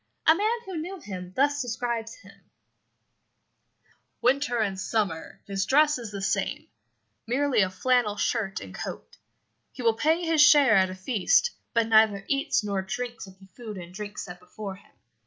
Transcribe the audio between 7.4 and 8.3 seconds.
a flannel